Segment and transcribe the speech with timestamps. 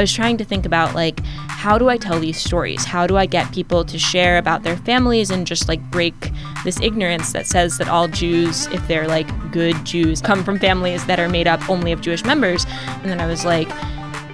[0.00, 2.86] I was trying to think about like how do I tell these stories?
[2.86, 6.14] How do I get people to share about their families and just like break
[6.64, 11.04] this ignorance that says that all Jews, if they're like good Jews, come from families
[11.04, 12.64] that are made up only of Jewish members.
[12.86, 13.68] And then I was like,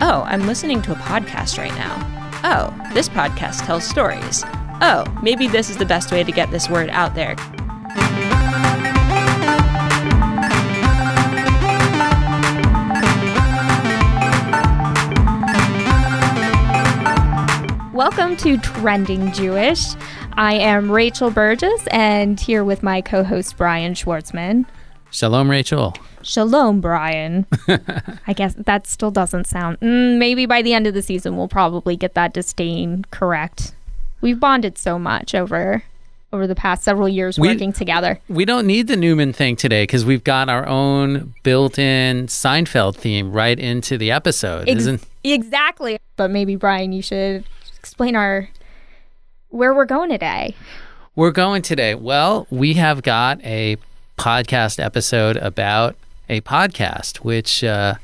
[0.01, 2.41] oh, I'm listening to a podcast right now.
[2.45, 4.45] Oh, this podcast tells stories.
[4.81, 7.35] Oh, maybe this is the best way to get this word out there.
[17.97, 19.83] Welcome to Trending Jewish.
[20.35, 24.67] I am Rachel Burgess and here with my co host Brian Schwartzman.
[25.11, 25.95] Shalom, Rachel.
[26.23, 27.47] Shalom, Brian.
[28.27, 29.81] I guess that still doesn't sound.
[29.81, 33.75] Mm, maybe by the end of the season, we'll probably get that disdain correct.
[34.21, 35.83] We've bonded so much over
[36.35, 38.21] over the past several years We- working together.
[38.29, 43.33] We don't need the Newman thing today because we've got our own built-in Seinfeld theme
[43.33, 45.03] right into the episode, Ex- isn't?
[45.25, 45.99] exactly.
[46.17, 47.45] But maybe Brian, you should
[47.87, 48.49] explain our
[49.51, 50.57] where we're going today.
[51.15, 51.95] We're going today.
[51.95, 53.77] Well, we have got a
[54.19, 55.95] podcast episode about
[56.29, 57.95] a podcast, which uh,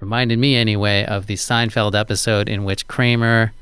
[0.00, 3.52] reminded me anyway of the Seinfeld episode in which Kramer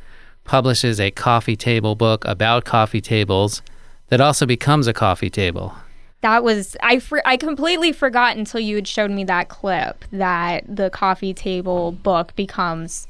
[0.44, 3.60] publishes a coffee table book about coffee tables
[4.08, 5.74] that also becomes a coffee table.
[6.22, 10.64] That was I for, I completely forgot until you had showed me that clip that
[10.66, 13.06] the coffee table book becomes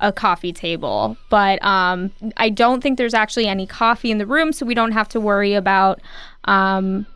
[0.00, 1.16] a coffee table.
[1.30, 4.92] But um, I don't think there's actually any coffee in the room, so we don't
[4.92, 6.00] have to worry about
[6.44, 7.06] um,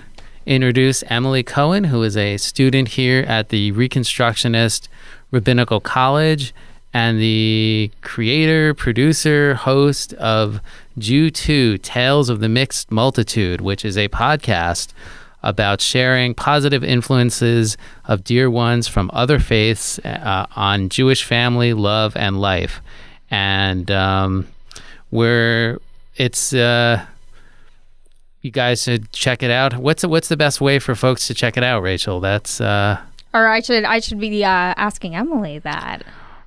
[0.46, 4.88] introduce Emily Cohen, who is a student here at the Reconstructionist
[5.30, 6.54] Rabbinical College
[6.94, 10.60] and the creator, producer, host of
[10.96, 14.88] Jew Too Tales of the Mixed Multitude, which is a podcast
[15.42, 17.76] about sharing positive influences
[18.06, 22.80] of dear ones from other faiths uh, on Jewish family, love, and life.
[23.30, 24.48] And um,
[25.10, 25.78] we're,
[26.16, 27.04] it's, uh,
[28.42, 29.74] you guys should check it out.
[29.76, 32.20] What's what's the best way for folks to check it out, Rachel?
[32.20, 33.00] That's uh,
[33.34, 36.02] Or I should I should be uh, asking Emily that.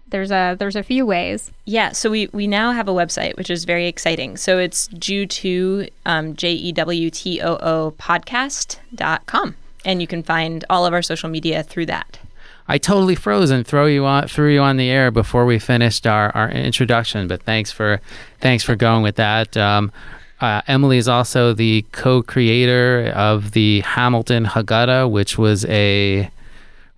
[0.08, 1.52] There's a there's a few ways.
[1.66, 4.36] Yeah, so we, we now have a website, which is very exciting.
[4.38, 9.56] So it's Jew2, um, J E W T O O podcast.com.
[9.84, 12.20] And you can find all of our social media through that.
[12.68, 16.08] I totally froze and throw you on threw you on the air before we finished
[16.08, 17.28] our, our introduction.
[17.28, 18.00] But thanks for
[18.40, 19.58] thanks for going with that.
[19.58, 19.92] Um,
[20.40, 26.32] uh, Emily is also the co-creator of the Hamilton Haggadah, which was a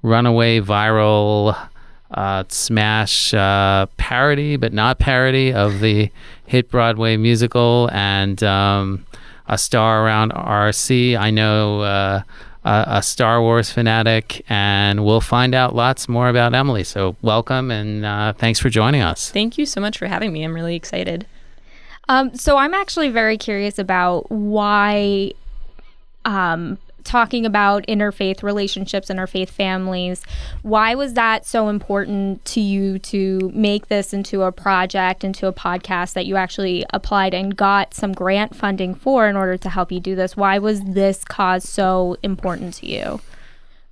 [0.02, 1.58] runaway viral
[2.12, 6.10] uh, smash uh, parody, but not parody of the
[6.46, 9.06] hit Broadway musical, and um,
[9.48, 11.18] a star around RC.
[11.18, 12.22] I know uh,
[12.64, 16.84] a, a Star Wars fanatic, and we'll find out lots more about Emily.
[16.84, 19.30] So, welcome and uh, thanks for joining us.
[19.32, 20.44] Thank you so much for having me.
[20.44, 21.26] I'm really excited.
[22.10, 25.32] Um, so I'm actually very curious about why
[26.26, 30.24] um, talking about interfaith relationships, interfaith families,
[30.62, 35.54] why was that so important to you to make this into a project, into a
[35.54, 39.92] podcast that you actually applied and got some grant funding for in order to help
[39.92, 40.38] you do this?
[40.38, 43.22] Why was this cause so important to you?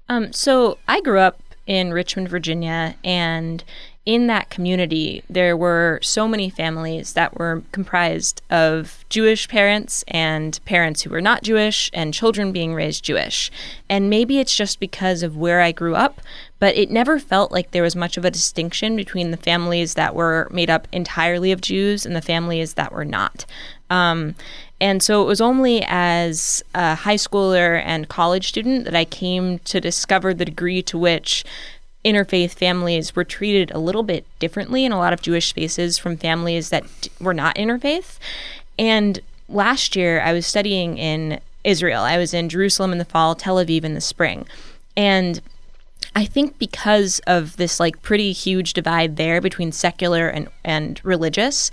[0.09, 3.63] Um, so I grew up in Richmond, Virginia, and
[4.05, 10.59] in that community, there were so many families that were comprised of Jewish parents and
[10.65, 13.51] parents who were not Jewish and children being raised Jewish.
[13.89, 16.19] And maybe it's just because of where I grew up,
[16.57, 20.15] but it never felt like there was much of a distinction between the families that
[20.15, 23.45] were made up entirely of Jews and the families that were not.
[23.91, 24.33] Um,
[24.79, 29.59] and so it was only as a high schooler and college student that I came
[29.59, 31.45] to discover the degree to which
[32.03, 36.17] interfaith families were treated a little bit differently in a lot of Jewish spaces from
[36.17, 36.85] families that
[37.19, 38.17] were not interfaith.
[38.79, 42.01] And last year, I was studying in Israel.
[42.01, 44.47] I was in Jerusalem in the fall, Tel Aviv in the spring.
[44.97, 45.41] And
[46.15, 51.71] I think because of this like pretty huge divide there between secular and, and religious,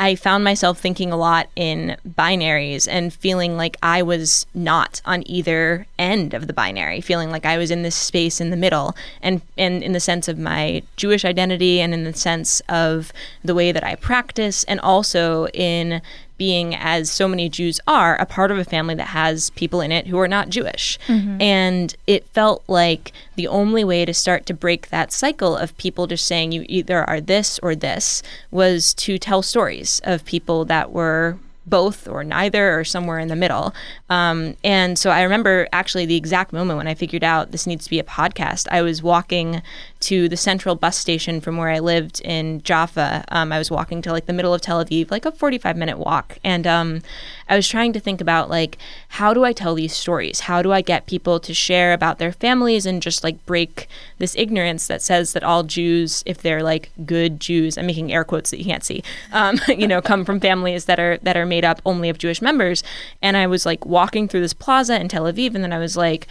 [0.00, 5.22] I found myself thinking a lot in binaries and feeling like I was not on
[5.26, 8.96] either end of the binary, feeling like I was in this space in the middle,
[9.20, 13.12] and and in the sense of my Jewish identity, and in the sense of
[13.44, 16.00] the way that I practice, and also in
[16.40, 19.92] being, as so many Jews are, a part of a family that has people in
[19.92, 20.98] it who are not Jewish.
[21.06, 21.38] Mm-hmm.
[21.38, 26.06] And it felt like the only way to start to break that cycle of people
[26.06, 30.92] just saying you either are this or this was to tell stories of people that
[30.92, 33.74] were both or neither or somewhere in the middle.
[34.08, 37.84] Um, and so I remember actually the exact moment when I figured out this needs
[37.84, 38.66] to be a podcast.
[38.70, 39.60] I was walking
[40.00, 43.24] to the central bus station from where I lived in Jaffa.
[43.28, 45.98] Um, I was walking to like the middle of Tel Aviv, like a 45 minute
[45.98, 46.38] walk.
[46.42, 47.02] And um,
[47.48, 50.40] I was trying to think about like, how do I tell these stories?
[50.40, 53.88] How do I get people to share about their families and just like break
[54.18, 58.24] this ignorance that says that all Jews, if they're like good Jews, I'm making air
[58.24, 61.46] quotes that you can't see, um, you know, come from families that are that are
[61.46, 62.82] made up only of Jewish members.
[63.20, 65.96] And I was like walking through this plaza in Tel Aviv, and then I was
[65.96, 66.26] like,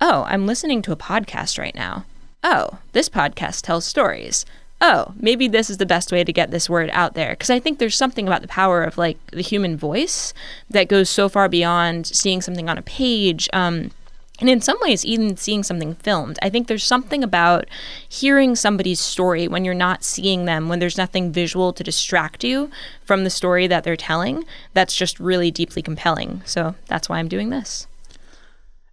[0.00, 2.04] oh, I'm listening to a podcast right now
[2.44, 4.44] oh, this podcast tells stories.
[4.80, 7.30] Oh, maybe this is the best way to get this word out there.
[7.30, 10.34] Because I think there's something about the power of like the human voice
[10.68, 13.48] that goes so far beyond seeing something on a page.
[13.52, 13.92] Um,
[14.40, 16.38] and in some ways, even seeing something filmed.
[16.42, 17.66] I think there's something about
[18.06, 22.68] hearing somebody's story when you're not seeing them, when there's nothing visual to distract you
[23.04, 24.44] from the story that they're telling,
[24.74, 26.42] that's just really deeply compelling.
[26.44, 27.86] So that's why I'm doing this.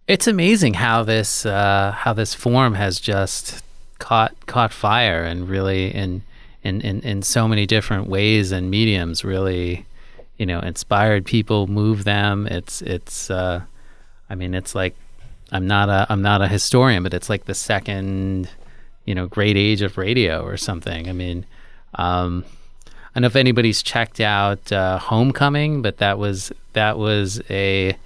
[0.08, 3.62] It's amazing how this uh, how this form has just
[3.98, 6.22] caught caught fire and really in
[6.64, 9.86] in, in, in so many different ways and mediums really
[10.38, 12.48] you know inspired people move them.
[12.48, 13.62] It's it's uh,
[14.28, 14.96] I mean it's like
[15.52, 18.50] I'm not a I'm not a historian but it's like the second
[19.04, 21.08] you know great age of radio or something.
[21.08, 21.46] I mean
[21.94, 22.44] um,
[22.84, 27.96] I don't know if anybody's checked out uh, Homecoming but that was that was a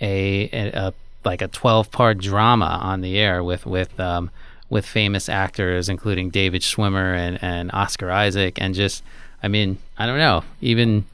[0.00, 4.30] a, a like a 12 part drama on the air with with um,
[4.68, 9.02] with famous actors including David Schwimmer and, and Oscar Isaac and just
[9.42, 11.04] I mean I don't know even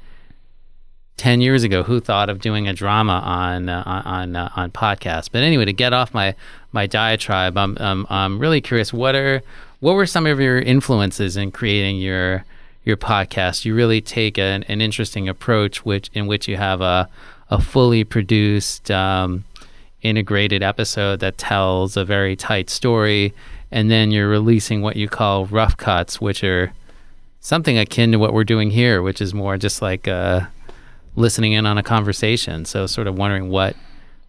[1.17, 5.31] 10 years ago who thought of doing a drama on uh, on uh, on podcast
[5.33, 6.35] but anyway to get off my
[6.73, 9.43] my diatribe I'm, I'm I'm really curious what are
[9.81, 12.45] what were some of your influences in creating your
[12.85, 13.65] your podcast?
[13.65, 17.09] You really take an, an interesting approach which in which you have a
[17.51, 19.45] a fully produced um,
[20.03, 23.35] integrated episode that tells a very tight story,
[23.71, 26.73] and then you're releasing what you call rough cuts, which are
[27.41, 30.41] something akin to what we're doing here, which is more just like uh,
[31.17, 32.65] listening in on a conversation.
[32.65, 33.77] So, sort of wondering what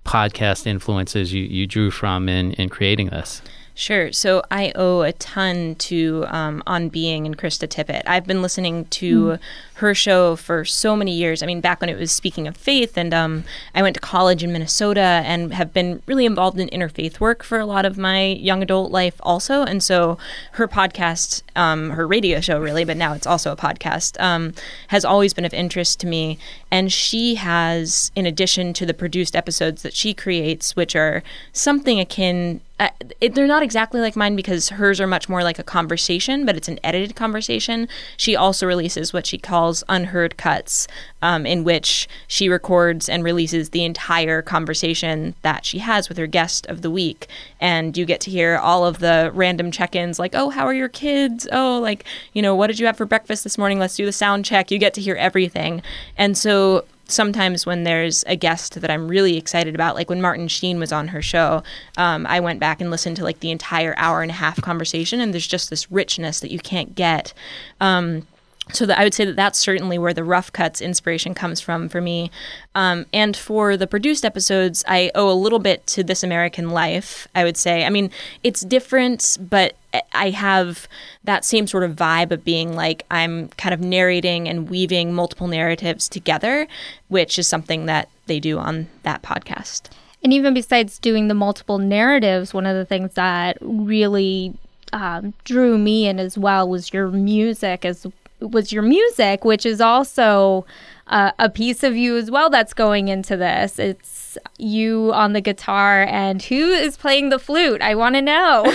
[0.05, 3.41] podcast influences you, you drew from in, in creating this.
[3.73, 4.11] Sure.
[4.11, 8.03] So I owe a ton to um, On Being and Krista Tippett.
[8.05, 9.39] I've been listening to mm.
[9.75, 11.41] her show for so many years.
[11.41, 14.43] I mean, back when it was Speaking of Faith, and um, I went to college
[14.43, 18.25] in Minnesota and have been really involved in interfaith work for a lot of my
[18.25, 19.63] young adult life also.
[19.63, 20.17] And so
[20.53, 24.53] her podcast, um, her radio show really, but now it's also a podcast, um,
[24.89, 26.37] has always been of interest to me.
[26.69, 31.99] And she has, in addition to the produced episodes that she creates, which are something
[31.99, 32.89] akin uh,
[33.21, 36.57] it, they're not exactly like mine because hers are much more like a conversation, but
[36.57, 37.87] it's an edited conversation.
[38.17, 40.87] She also releases what she calls unheard cuts,
[41.21, 46.25] um, in which she records and releases the entire conversation that she has with her
[46.25, 47.27] guest of the week.
[47.59, 50.73] And you get to hear all of the random check ins like, oh, how are
[50.73, 51.47] your kids?
[51.51, 53.77] Oh, like, you know, what did you have for breakfast this morning?
[53.77, 54.71] Let's do the sound check.
[54.71, 55.83] You get to hear everything.
[56.17, 60.47] And so sometimes when there's a guest that I'm really excited about, like when Martin
[60.47, 61.63] Sheen was on her show,
[61.97, 65.19] um, I went back and listened to like the entire hour and a half conversation,
[65.19, 67.33] and there's just this richness that you can't get.
[67.79, 68.27] Um,
[68.73, 72.01] so I would say that that's certainly where the rough cuts inspiration comes from for
[72.01, 72.31] me.
[72.75, 77.27] Um, and for the produced episodes, I owe a little bit to This American Life.
[77.35, 77.85] I would say.
[77.85, 78.11] I mean,
[78.43, 79.75] it's different, but
[80.13, 80.87] I have
[81.23, 85.47] that same sort of vibe of being like I'm kind of narrating and weaving multiple
[85.47, 86.67] narratives together,
[87.09, 89.89] which is something that they do on that podcast.
[90.23, 94.53] And even besides doing the multiple narratives, one of the things that really
[94.93, 98.05] um, drew me in as well was your music as
[98.41, 100.65] was your music, which is also
[101.07, 103.77] uh, a piece of you as well that's going into this.
[103.79, 107.81] It's you on the guitar, and who is playing the flute?
[107.81, 108.73] I want to know.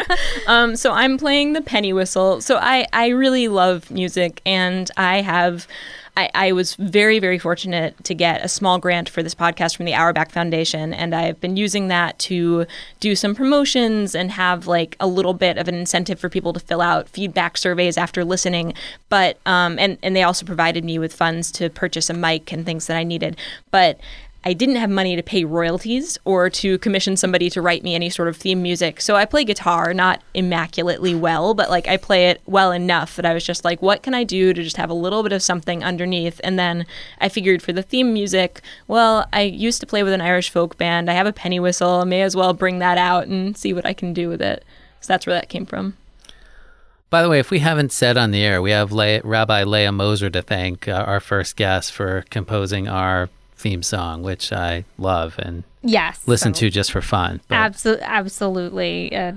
[0.46, 2.40] um, so I'm playing the penny whistle.
[2.40, 5.66] So I I really love music, and I have
[6.18, 9.86] I, I, was very, very fortunate to get a small grant for this podcast from
[9.86, 12.66] the Auerbach Foundation, and I've been using that to
[12.98, 16.58] do some promotions and have like a little bit of an incentive for people to
[16.58, 18.74] fill out feedback surveys after listening.
[19.08, 22.66] But um, and and they also provided me with funds to purchase a mic and
[22.66, 23.36] things that I needed.
[23.70, 24.00] But
[24.48, 28.08] I didn't have money to pay royalties or to commission somebody to write me any
[28.08, 28.98] sort of theme music.
[28.98, 33.26] So I play guitar, not immaculately well, but like I play it well enough that
[33.26, 35.42] I was just like, what can I do to just have a little bit of
[35.42, 36.40] something underneath?
[36.42, 36.86] And then
[37.20, 40.78] I figured for the theme music, well, I used to play with an Irish folk
[40.78, 41.10] band.
[41.10, 42.00] I have a penny whistle.
[42.00, 44.64] I may as well bring that out and see what I can do with it.
[45.02, 45.98] So that's where that came from.
[47.10, 49.92] By the way, if we haven't said on the air, we have Le- Rabbi Leah
[49.92, 53.28] Moser to thank, uh, our first guest, for composing our
[53.58, 56.60] theme song, which I love and yes, listen so.
[56.60, 57.40] to just for fun.
[57.50, 59.16] Absolutely, absolutely.
[59.16, 59.32] Uh,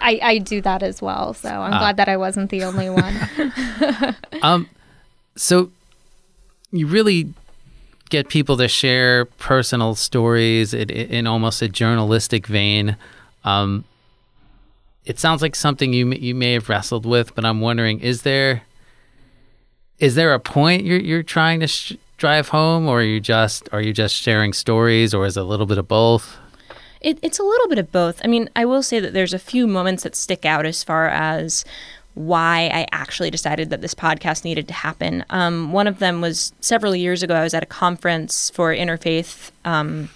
[0.00, 2.90] I I do that as well, so I'm uh, glad that I wasn't the only
[2.90, 3.14] one.
[4.42, 4.68] um,
[5.36, 5.70] so
[6.72, 7.32] you really
[8.10, 12.96] get people to share personal stories in, in almost a journalistic vein.
[13.44, 13.84] Um,
[15.04, 18.62] it sounds like something you you may have wrestled with, but I'm wondering is there
[19.98, 23.68] is there a point you're you're trying to sh- drive home, or are you just
[23.70, 26.38] are you just sharing stories, or is it a little bit of both?
[27.02, 28.18] It, it's a little bit of both.
[28.24, 31.06] I mean, I will say that there's a few moments that stick out as far
[31.06, 31.66] as
[32.14, 35.22] why I actually decided that this podcast needed to happen.
[35.28, 37.34] Um, one of them was several years ago.
[37.34, 40.08] I was at a conference for interfaith, um,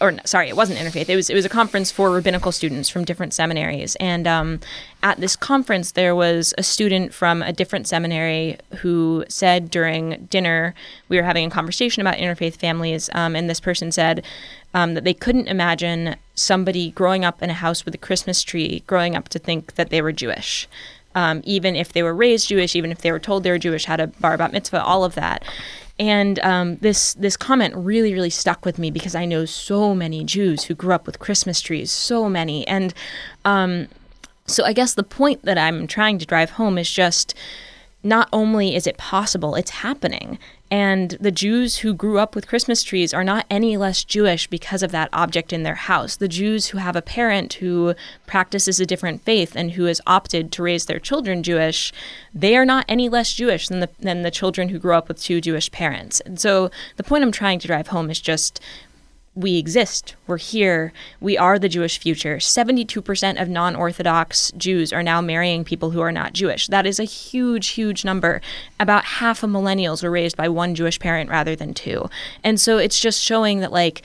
[0.00, 1.08] or sorry, it wasn't interfaith.
[1.08, 3.96] It was it was a conference for rabbinical students from different seminaries.
[3.96, 4.60] And um,
[5.02, 10.74] at this conference, there was a student from a different seminary who said during dinner
[11.08, 14.24] we were having a conversation about interfaith families, um, and this person said.
[14.72, 18.84] Um, that they couldn't imagine somebody growing up in a house with a Christmas tree
[18.86, 20.68] growing up to think that they were Jewish
[21.14, 23.84] um, even if they were raised Jewish, even if they were told they were Jewish,
[23.84, 25.44] had a bar mitzvah, all of that.
[26.00, 30.24] And um, this this comment really really stuck with me because I know so many
[30.24, 32.94] Jews who grew up with Christmas trees, so many, and
[33.44, 33.86] um,
[34.46, 37.34] so I guess the point that I'm trying to drive home is just
[38.02, 40.38] not only is it possible, it's happening.
[40.70, 44.84] And the Jews who grew up with Christmas trees are not any less Jewish because
[44.84, 46.16] of that object in their house.
[46.16, 47.94] The Jews who have a parent who
[48.26, 51.92] practices a different faith and who has opted to raise their children Jewish,
[52.32, 55.20] they are not any less Jewish than the, than the children who grew up with
[55.20, 56.20] two Jewish parents.
[56.20, 58.60] And so the point I'm trying to drive home is just
[59.40, 60.14] we exist.
[60.26, 60.92] We're here.
[61.20, 62.36] We are the Jewish future.
[62.36, 66.66] 72% of non Orthodox Jews are now marrying people who are not Jewish.
[66.68, 68.40] That is a huge, huge number.
[68.78, 72.08] About half of millennials were raised by one Jewish parent rather than two.
[72.44, 74.02] And so it's just showing that, like,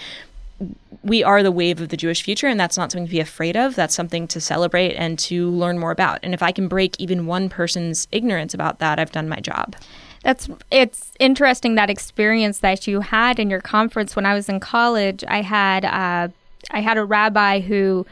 [1.03, 3.55] we are the wave of the Jewish future, and that's not something to be afraid
[3.57, 3.75] of.
[3.75, 6.19] That's something to celebrate and to learn more about.
[6.23, 9.75] And if I can break even one person's ignorance about that, I've done my job.
[10.25, 14.59] That's it's interesting that experience that you had in your conference when I was in
[14.59, 15.23] college.
[15.27, 16.29] I had uh,
[16.71, 18.07] I had a rabbi who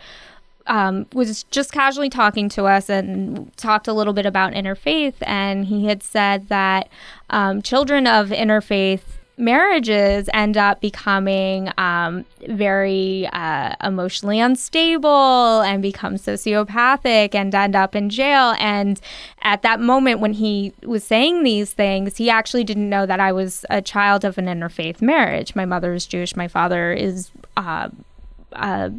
[0.67, 5.65] um, was just casually talking to us and talked a little bit about interfaith, and
[5.65, 6.87] he had said that
[7.31, 16.15] um, children of interfaith marriages end up becoming um, very uh, emotionally unstable and become
[16.15, 18.55] sociopathic and end up in jail.
[18.59, 18.99] And
[19.41, 23.31] at that moment, when he was saying these things, he actually didn't know that I
[23.31, 25.55] was a child of an interfaith marriage.
[25.55, 27.31] My mother is Jewish, my father is.
[27.57, 27.89] Uh,
[28.53, 28.89] uh,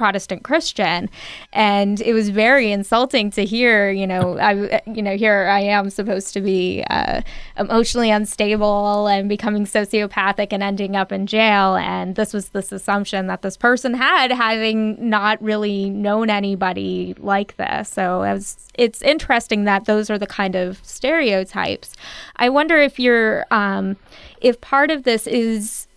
[0.00, 1.10] Protestant Christian,
[1.52, 3.90] and it was very insulting to hear.
[3.90, 7.20] You know, I you know here I am supposed to be uh,
[7.58, 13.26] emotionally unstable and becoming sociopathic and ending up in jail, and this was this assumption
[13.26, 17.90] that this person had, having not really known anybody like this.
[17.90, 21.92] So it was, it's interesting that those are the kind of stereotypes.
[22.36, 23.98] I wonder if you're um,
[24.40, 25.88] if part of this is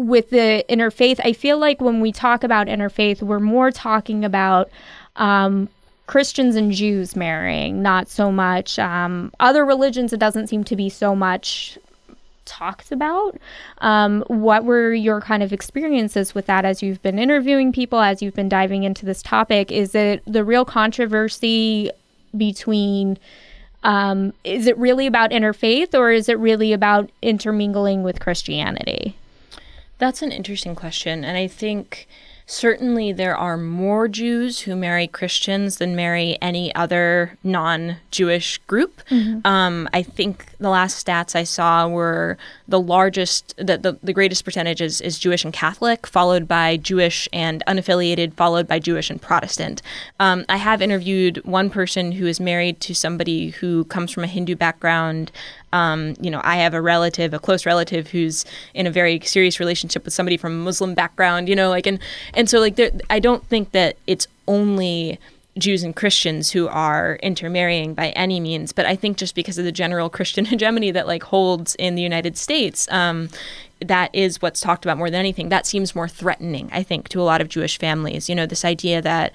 [0.00, 4.70] with the interfaith, I feel like when we talk about interfaith, we're more talking about
[5.16, 5.68] um,
[6.06, 10.14] Christians and Jews marrying, not so much um, other religions.
[10.14, 11.78] It doesn't seem to be so much
[12.46, 13.36] talked about.
[13.78, 18.22] Um, what were your kind of experiences with that as you've been interviewing people, as
[18.22, 19.70] you've been diving into this topic?
[19.70, 21.90] Is it the real controversy
[22.34, 23.18] between?
[23.82, 29.16] Um, is it really about interfaith or is it really about intermingling with Christianity?
[30.00, 31.24] That's an interesting question.
[31.24, 32.08] And I think
[32.46, 39.02] certainly there are more Jews who marry Christians than marry any other non Jewish group.
[39.10, 39.46] Mm-hmm.
[39.46, 44.44] Um, I think the last stats I saw were the largest, the, the, the greatest
[44.44, 49.20] percentage is, is Jewish and Catholic, followed by Jewish and unaffiliated, followed by Jewish and
[49.20, 49.80] Protestant.
[50.18, 54.28] Um, I have interviewed one person who is married to somebody who comes from a
[54.28, 55.30] Hindu background.
[55.72, 59.60] Um, you know, I have a relative, a close relative, who's in a very serious
[59.60, 61.48] relationship with somebody from a Muslim background.
[61.48, 61.98] You know, like and
[62.34, 65.18] and so like there, I don't think that it's only
[65.58, 69.64] Jews and Christians who are intermarrying by any means, but I think just because of
[69.64, 73.28] the general Christian hegemony that like holds in the United States, um,
[73.80, 75.48] that is what's talked about more than anything.
[75.48, 78.28] That seems more threatening, I think, to a lot of Jewish families.
[78.28, 79.32] You know, this idea that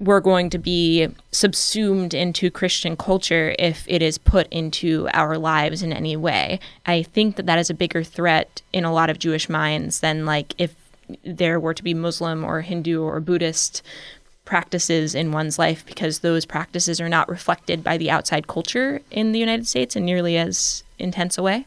[0.00, 5.82] we're going to be subsumed into Christian culture if it is put into our lives
[5.82, 6.60] in any way.
[6.86, 10.24] I think that that is a bigger threat in a lot of Jewish minds than
[10.24, 10.74] like if
[11.24, 13.82] there were to be Muslim or Hindu or Buddhist
[14.44, 19.32] practices in one's life because those practices are not reflected by the outside culture in
[19.32, 21.66] the United States in nearly as intense a way.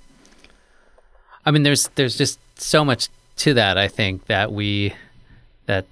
[1.46, 4.94] I mean there's there's just so much to that I think that we
[5.66, 5.86] that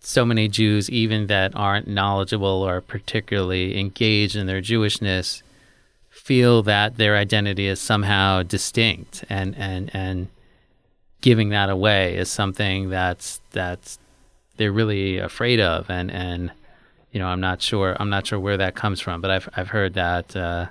[0.00, 5.42] so many Jews, even that aren't knowledgeable or particularly engaged in their Jewishness,
[6.08, 10.28] feel that their identity is somehow distinct, and and and
[11.20, 13.98] giving that away is something that's that's
[14.56, 16.50] they're really afraid of, and and
[17.12, 19.68] you know I'm not sure I'm not sure where that comes from, but I've I've
[19.68, 20.66] heard that uh,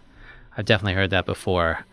[0.57, 1.85] I've definitely heard that before.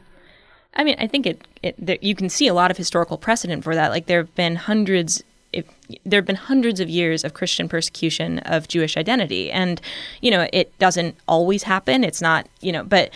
[0.74, 3.74] I mean, I think it, it you can see a lot of historical precedent for
[3.74, 3.90] that.
[3.90, 5.22] Like there have been hundreds
[5.56, 5.64] if
[6.04, 9.80] there have been hundreds of years of Christian persecution of Jewish identity, and
[10.20, 12.04] you know it doesn't always happen.
[12.04, 13.10] It's not you know, but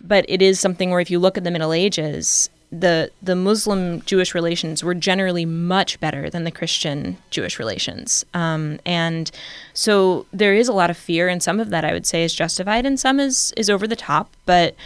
[0.00, 4.02] but it is something where if you look at the Middle Ages, the the Muslim
[4.02, 9.30] Jewish relations were generally much better than the Christian Jewish relations, um, and
[9.74, 12.34] so there is a lot of fear, and some of that I would say is
[12.34, 14.76] justified, and some is is over the top, but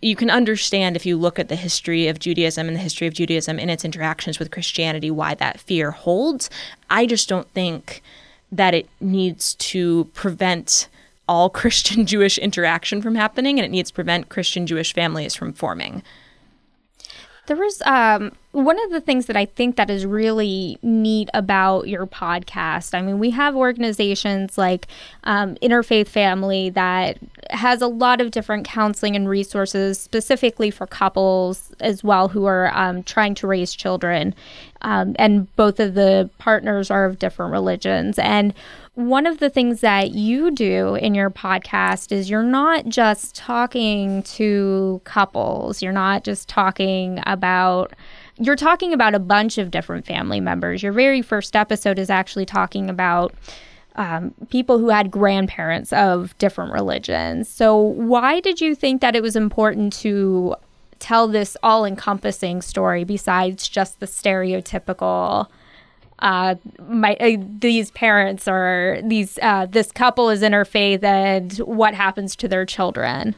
[0.00, 3.14] you can understand if you look at the history of Judaism and the history of
[3.14, 6.48] Judaism in its interactions with Christianity why that fear holds.
[6.88, 8.02] I just don't think
[8.50, 10.88] that it needs to prevent
[11.28, 15.52] all Christian Jewish interaction from happening and it needs to prevent Christian Jewish families from
[15.52, 16.02] forming.
[17.48, 21.88] There was um, one of the things that I think that is really neat about
[21.88, 22.92] your podcast.
[22.92, 24.86] I mean, we have organizations like
[25.24, 27.16] um, Interfaith Family that
[27.48, 32.70] has a lot of different counseling and resources specifically for couples as well who are
[32.76, 34.34] um, trying to raise children.
[34.82, 38.18] Um, and both of the partners are of different religions.
[38.18, 38.52] And
[38.98, 44.24] one of the things that you do in your podcast is you're not just talking
[44.24, 47.92] to couples, you're not just talking about
[48.40, 50.82] you're talking about a bunch of different family members.
[50.82, 53.32] Your very first episode is actually talking about
[53.94, 57.48] um, people who had grandparents of different religions.
[57.48, 60.56] So, why did you think that it was important to
[60.98, 65.46] tell this all encompassing story besides just the stereotypical?
[66.20, 66.56] Uh,
[66.88, 72.48] my uh, these parents or these uh, this couple is interfaith and what happens to
[72.48, 73.34] their children.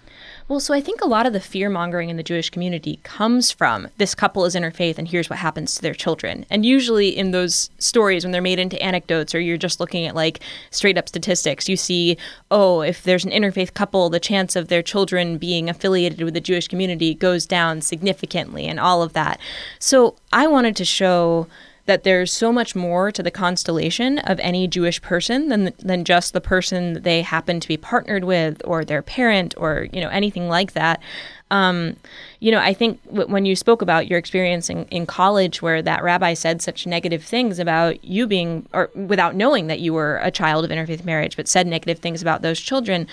[0.50, 3.52] Well, so I think a lot of the fear mongering in the Jewish community comes
[3.52, 6.44] from this couple is interfaith and here's what happens to their children.
[6.50, 10.16] And usually in those stories, when they're made into anecdotes or you're just looking at
[10.16, 10.40] like
[10.72, 12.16] straight up statistics, you see,
[12.50, 16.40] oh, if there's an interfaith couple, the chance of their children being affiliated with the
[16.40, 19.38] Jewish community goes down significantly and all of that.
[19.78, 21.46] So I wanted to show
[21.90, 26.33] that there's so much more to the constellation of any Jewish person than than just
[26.33, 30.09] the person that they happen to be partnered with or their parent or you know
[30.11, 31.03] anything like that.
[31.50, 31.96] Um,
[32.38, 35.83] you know, I think w- when you spoke about your experience in, in college where
[35.83, 40.20] that rabbi said such negative things about you being, or without knowing that you were
[40.22, 43.09] a child of interfaith marriage, but said negative things about those children,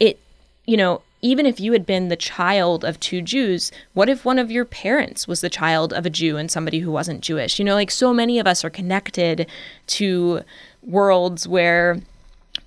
[0.00, 0.18] it,
[0.66, 4.38] you know, even if you had been the child of two Jews, what if one
[4.38, 7.58] of your parents was the child of a Jew and somebody who wasn't Jewish?
[7.58, 9.46] You know, like so many of us are connected
[9.88, 10.42] to
[10.82, 12.00] worlds where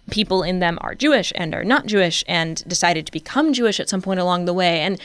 [0.10, 3.90] people in them are Jewish and are not Jewish and decided to become Jewish at
[3.90, 4.82] some point along the way.
[4.82, 5.00] And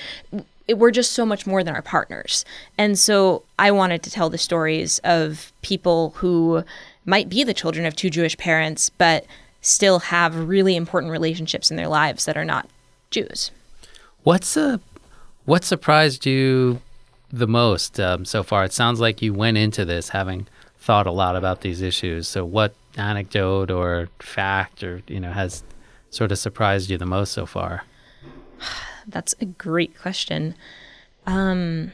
[0.67, 2.45] it, we're just so much more than our partners.
[2.79, 6.65] And so I wanted to tell the stories of people who
[7.05, 9.27] might be the children of two Jewish parents, but
[9.61, 12.69] still have really important relationships in their lives that are not
[13.15, 13.51] Jews.
[14.25, 14.81] What's a
[15.45, 16.81] what surprised you
[17.31, 18.65] the most um, so far?
[18.65, 20.47] It sounds like you went into this having
[20.79, 22.27] thought a lot about these issues.
[22.27, 25.63] So, what anecdote or fact or you know has
[26.11, 27.85] sort of surprised you the most so far?
[29.07, 30.55] That's a great question.
[31.27, 31.93] Um,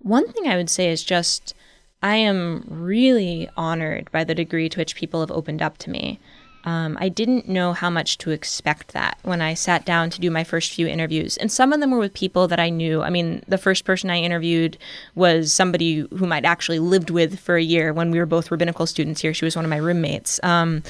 [0.00, 1.54] one thing I would say is just
[2.02, 6.20] I am really honored by the degree to which people have opened up to me.
[6.64, 10.30] Um, I didn't know how much to expect that when I sat down to do
[10.30, 11.36] my first few interviews.
[11.36, 13.02] And some of them were with people that I knew.
[13.02, 14.76] I mean, the first person I interviewed
[15.14, 18.86] was somebody whom I'd actually lived with for a year when we were both rabbinical
[18.86, 19.32] students here.
[19.32, 20.40] She was one of my roommates.
[20.42, 20.82] Um,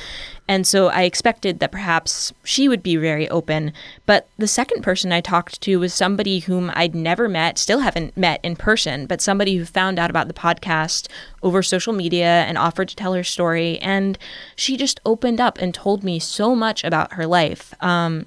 [0.48, 3.74] and so I expected that perhaps she would be very open.
[4.06, 8.16] But the second person I talked to was somebody whom I'd never met, still haven't
[8.16, 11.08] met in person, but somebody who found out about the podcast
[11.42, 13.78] over social media and offered to tell her story.
[13.80, 14.16] And
[14.56, 17.74] she just opened up and told me so much about her life.
[17.82, 18.24] Um,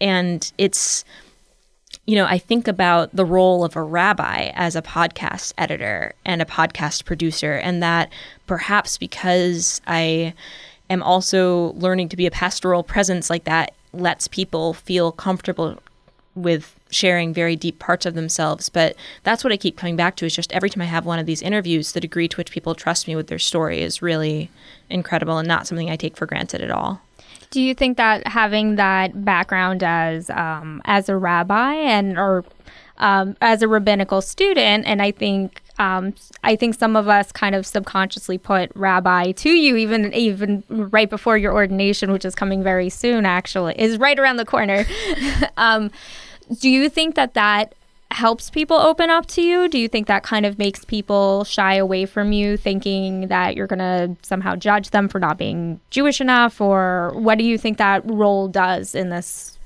[0.00, 1.04] and it's,
[2.04, 6.42] you know, I think about the role of a rabbi as a podcast editor and
[6.42, 8.10] a podcast producer, and that
[8.48, 10.34] perhaps because I
[10.90, 15.78] am also learning to be a pastoral presence like that lets people feel comfortable
[16.34, 18.68] with sharing very deep parts of themselves.
[18.68, 21.18] But that's what I keep coming back to is just every time I have one
[21.18, 24.50] of these interviews, the degree to which people trust me with their story is really
[24.88, 27.00] incredible and not something I take for granted at all.
[27.50, 32.44] Do you think that having that background as um, as a rabbi and or
[32.98, 36.14] um, as a rabbinical student, and I think um,
[36.44, 41.08] I think some of us kind of subconsciously put rabbi to you even even right
[41.08, 43.24] before your ordination, which is coming very soon.
[43.24, 44.84] Actually, is right around the corner.
[45.56, 45.90] um,
[46.60, 47.74] do you think that that
[48.10, 49.68] helps people open up to you?
[49.68, 53.66] Do you think that kind of makes people shy away from you, thinking that you're
[53.66, 57.78] going to somehow judge them for not being Jewish enough, or what do you think
[57.78, 59.58] that role does in this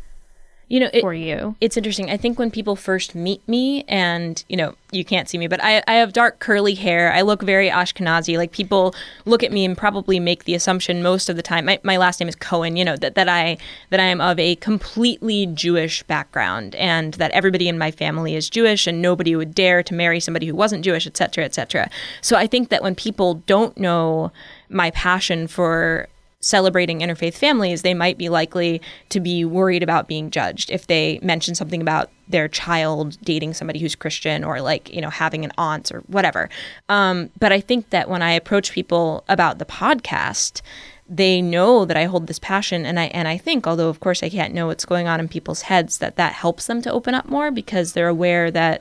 [0.68, 1.56] you know, it, for you.
[1.60, 2.08] It's interesting.
[2.08, 5.62] I think when people first meet me, and you know, you can't see me, but
[5.62, 7.12] I, I have dark curly hair.
[7.12, 8.38] I look very Ashkenazi.
[8.38, 8.94] Like people
[9.26, 11.64] look at me and probably make the assumption most of the time.
[11.64, 12.76] My, my last name is Cohen.
[12.76, 13.58] You know that, that I
[13.90, 18.48] that I am of a completely Jewish background, and that everybody in my family is
[18.48, 21.90] Jewish, and nobody would dare to marry somebody who wasn't Jewish, etc cetera, et cetera.
[22.20, 24.32] So I think that when people don't know
[24.68, 26.08] my passion for
[26.44, 31.18] celebrating interfaith families, they might be likely to be worried about being judged if they
[31.22, 35.52] mention something about their child dating somebody who's Christian or like, you know, having an
[35.56, 36.48] aunt or whatever.
[36.88, 40.60] Um, but I think that when I approach people about the podcast,
[41.08, 44.22] they know that I hold this passion and I and I think although of course
[44.22, 47.14] I can't know what's going on in people's heads that that helps them to open
[47.14, 48.80] up more because they're aware that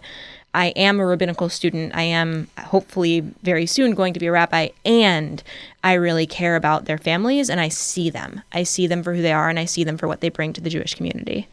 [0.53, 1.95] I am a rabbinical student.
[1.95, 5.41] I am hopefully very soon going to be a rabbi, and
[5.83, 8.41] I really care about their families and I see them.
[8.53, 10.53] I see them for who they are and I see them for what they bring
[10.53, 11.47] to the Jewish community.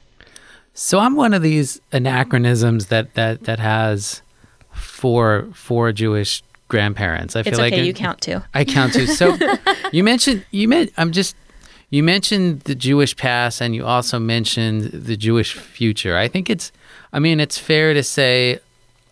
[0.72, 4.22] So I'm one of these anachronisms that that that has
[4.72, 7.34] four four Jewish grandparents.
[7.34, 8.40] I it's feel okay, like you count too.
[8.54, 9.06] I count too.
[9.06, 9.36] So
[9.92, 11.34] you mentioned you meant I'm just
[11.90, 16.16] you mentioned the Jewish past and you also mentioned the Jewish future.
[16.16, 16.70] I think it's
[17.12, 18.60] I mean it's fair to say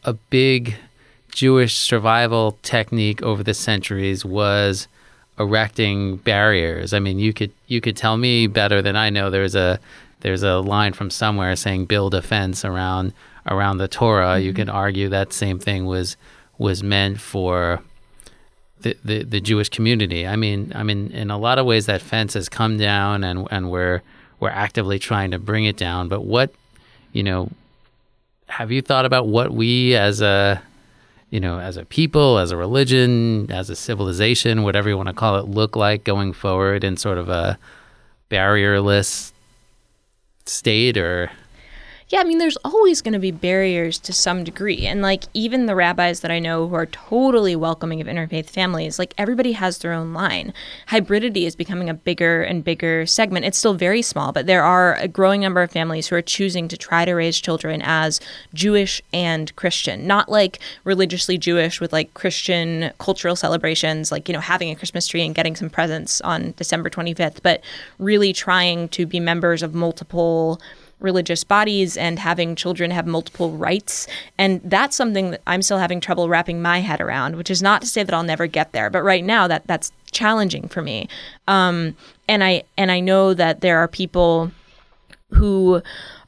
[0.08, 0.74] a big
[1.30, 4.88] Jewish survival technique over the centuries was
[5.38, 6.94] erecting barriers.
[6.94, 9.28] I mean, you could you could tell me better than I know.
[9.30, 9.78] There's a
[10.20, 13.12] there's a line from somewhere saying build a fence around
[13.46, 14.36] around the Torah.
[14.36, 14.46] Mm-hmm.
[14.46, 16.16] You can argue that same thing was
[16.56, 17.82] was meant for
[18.80, 20.26] the, the, the Jewish community.
[20.26, 23.46] I mean, I mean, in a lot of ways, that fence has come down, and
[23.50, 24.00] and we're
[24.40, 26.08] we're actively trying to bring it down.
[26.08, 26.52] But what,
[27.12, 27.50] you know,
[28.48, 30.62] have you thought about what we as a
[31.30, 35.14] you know, as a people, as a religion, as a civilization, whatever you want to
[35.14, 37.58] call it, look like going forward in sort of a
[38.30, 39.32] barrierless
[40.46, 41.30] state or
[42.10, 44.86] yeah, I mean, there's always going to be barriers to some degree.
[44.86, 48.98] And like, even the rabbis that I know who are totally welcoming of interfaith families,
[48.98, 50.54] like, everybody has their own line.
[50.88, 53.44] Hybridity is becoming a bigger and bigger segment.
[53.44, 56.66] It's still very small, but there are a growing number of families who are choosing
[56.68, 58.20] to try to raise children as
[58.54, 64.40] Jewish and Christian, not like religiously Jewish with like Christian cultural celebrations, like, you know,
[64.40, 67.60] having a Christmas tree and getting some presents on December 25th, but
[67.98, 70.58] really trying to be members of multiple
[71.00, 74.06] religious bodies and having children have multiple rites.
[74.37, 77.82] And that's something that I'm still having trouble wrapping my head around, which is not
[77.82, 81.08] to say that I'll never get there, but right now that that's challenging for me.
[81.46, 81.96] Um,
[82.28, 84.50] and I and I know that there are people
[85.30, 85.82] who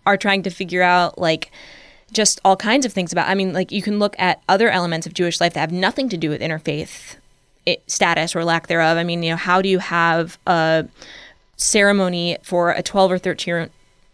[0.07, 1.51] are trying to figure out like
[2.13, 3.29] just all kinds of things about.
[3.29, 6.09] I mean, like you can look at other elements of Jewish life that have nothing
[6.11, 7.17] to do with interfaith
[7.87, 8.97] status or lack thereof.
[8.97, 10.87] I mean, you know, how do you have a
[11.57, 13.71] ceremony for a 12 or 13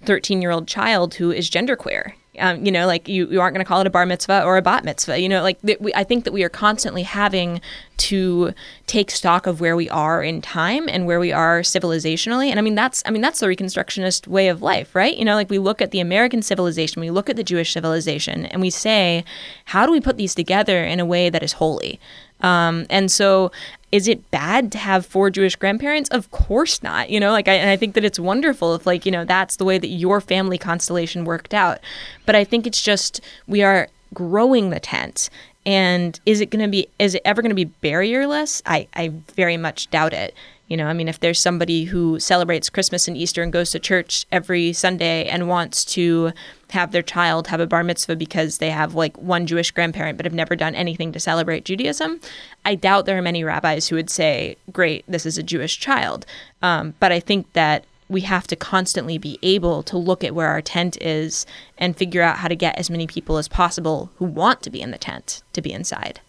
[0.07, 3.65] 13 year old child who is genderqueer Um, you know, like you, you aren't going
[3.65, 5.19] to call it a bar mitzvah or a bat mitzvah.
[5.19, 7.61] You know, like th- we, I think that we are constantly having
[7.97, 8.53] to
[8.87, 12.49] take stock of where we are in time and where we are civilizationally.
[12.51, 15.17] And I mean, that's I mean that's the Reconstructionist way of life, right?
[15.17, 18.47] You know, like we look at the American civilization, we look at the Jewish civilization,
[18.47, 19.25] and we say,
[19.67, 21.99] how do we put these together in a way that is holy?
[22.43, 23.51] Um, and so
[23.97, 26.11] is it bad to have four Jewish grandparents?
[26.11, 27.09] Of course not.
[27.09, 29.57] You know, like I and I think that it's wonderful if like, you know, that's
[29.57, 31.79] the way that your family constellation worked out.
[32.27, 35.31] But I think it's just we are growing the tent
[35.65, 38.61] and is it going to be is it ever going to be barrierless?
[38.67, 40.35] I I very much doubt it.
[40.69, 43.79] You know, I mean, if there's somebody who celebrates Christmas and Easter and goes to
[43.79, 46.33] church every Sunday and wants to
[46.71, 50.27] have their child have a bar mitzvah because they have like one Jewish grandparent but
[50.27, 52.21] have never done anything to celebrate Judaism,
[52.65, 56.27] I doubt there are many rabbis who would say, great, this is a Jewish child.
[56.63, 60.49] Um, but I think that we have to constantly be able to look at where
[60.49, 61.47] our tent is
[61.79, 64.81] and figure out how to get as many people as possible who want to be
[64.81, 66.21] in the tent to be inside.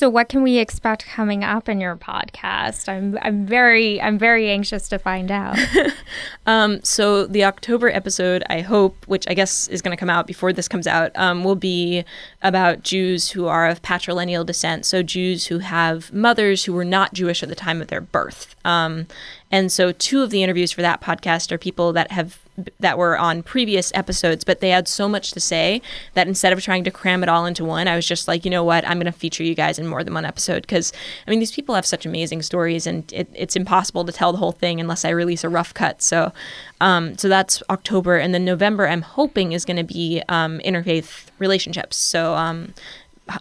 [0.00, 2.88] So what can we expect coming up in your podcast?
[2.88, 5.58] I'm I'm very I'm very anxious to find out.
[6.46, 10.26] um, so the October episode, I hope, which I guess is going to come out
[10.26, 12.06] before this comes out, um, will be
[12.40, 14.86] about Jews who are of patrilineal descent.
[14.86, 18.56] So Jews who have mothers who were not Jewish at the time of their birth.
[18.64, 19.06] Um,
[19.50, 22.38] and so two of the interviews for that podcast are people that have
[22.80, 25.82] that were on previous episodes, but they had so much to say
[26.14, 28.50] that instead of trying to cram it all into one, I was just like, you
[28.50, 30.92] know what, I'm going to feature you guys in more than one episode because
[31.26, 34.38] I mean these people have such amazing stories, and it, it's impossible to tell the
[34.38, 36.02] whole thing unless I release a rough cut.
[36.02, 36.32] So,
[36.80, 41.26] um, so that's October, and then November I'm hoping is going to be um, interfaith
[41.38, 42.74] relationships, so um,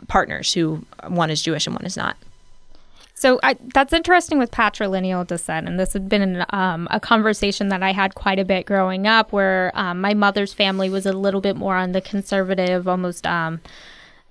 [0.08, 2.18] partners who one is Jewish and one is not.
[3.20, 7.84] So I, that's interesting with patrilineal descent, and this had been um, a conversation that
[7.84, 11.42] I had quite a bit growing up, where um, my mother's family was a little
[11.42, 13.60] bit more on the conservative, almost um,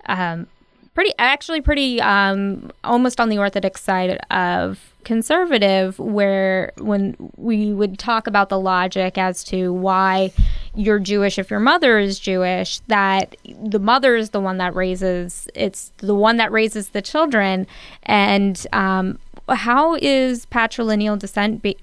[0.07, 0.47] um
[0.95, 7.99] pretty, actually pretty, um, almost on the orthodox side of conservative, where when we would
[7.99, 10.33] talk about the logic as to why
[10.75, 15.49] you're Jewish if your mother is Jewish, that the mother is the one that raises,
[15.55, 17.67] it's the one that raises the children.
[18.05, 21.77] And um, how is patrilineal descent be,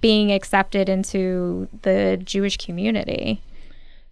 [0.00, 3.40] being accepted into the Jewish community?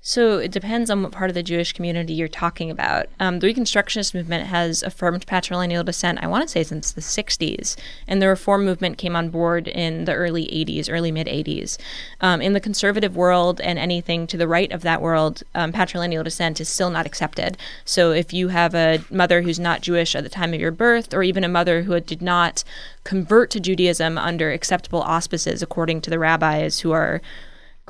[0.02, 3.06] So it depends on what part of the Jewish community you're talking about.
[3.20, 7.76] Um, the Reconstructionist movement has affirmed patrilineal descent, I want to say, since the 60s.
[8.08, 11.76] And the Reform movement came on board in the early 80s, early mid 80s.
[12.22, 16.24] Um, in the conservative world and anything to the right of that world, um, patrilineal
[16.24, 17.58] descent is still not accepted.
[17.84, 21.12] So if you have a mother who's not Jewish at the time of your birth,
[21.12, 22.64] or even a mother who did not
[23.04, 27.20] convert to Judaism under acceptable auspices according to the rabbis who are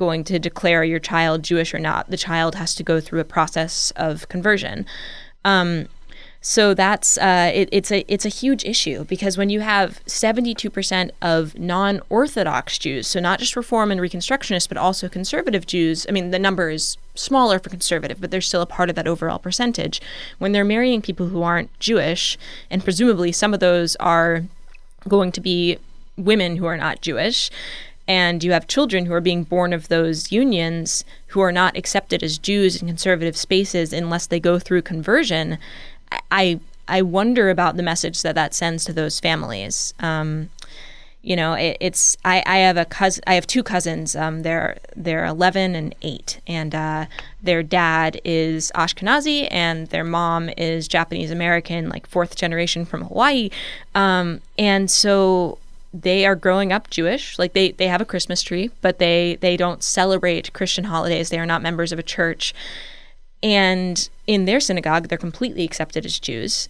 [0.01, 2.09] going to declare your child Jewish or not.
[2.09, 4.87] The child has to go through a process of conversion.
[5.45, 5.89] Um,
[6.43, 11.11] so that's uh, it, it's a it's a huge issue because when you have 72%
[11.21, 16.07] of non-Orthodox Jews, so not just Reform and Reconstructionists, but also conservative Jews.
[16.09, 19.07] I mean, the number is smaller for conservative, but they're still a part of that
[19.07, 20.01] overall percentage.
[20.39, 22.39] When they're marrying people who aren't Jewish,
[22.71, 24.45] and presumably some of those are
[25.07, 25.77] going to be
[26.17, 27.51] women who are not Jewish,
[28.11, 32.21] and you have children who are being born of those unions who are not accepted
[32.21, 35.57] as Jews in conservative spaces unless they go through conversion,
[36.29, 39.93] I I wonder about the message that that sends to those families.
[40.01, 40.49] Um,
[41.21, 43.23] you know, it, it's I, I have a cousin.
[43.27, 44.13] I have two cousins.
[44.13, 47.05] Um, they're they're eleven and eight, and uh,
[47.41, 53.51] their dad is Ashkenazi, and their mom is Japanese American, like fourth generation from Hawaii.
[53.95, 55.59] Um, and so
[55.93, 57.37] they are growing up Jewish.
[57.37, 61.29] Like they they have a Christmas tree, but they they don't celebrate Christian holidays.
[61.29, 62.53] They are not members of a church.
[63.43, 66.69] And in their synagogue, they're completely accepted as Jews.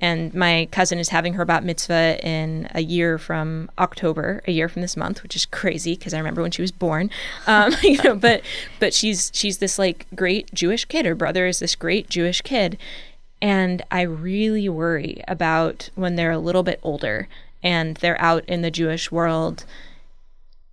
[0.00, 4.68] And my cousin is having her bat mitzvah in a year from October, a year
[4.68, 7.08] from this month, which is crazy because I remember when she was born.
[7.46, 8.42] Um, you know, but
[8.80, 11.06] but she's she's this like great Jewish kid.
[11.06, 12.78] Her brother is this great Jewish kid,
[13.40, 17.28] and I really worry about when they're a little bit older
[17.62, 19.64] and they're out in the Jewish world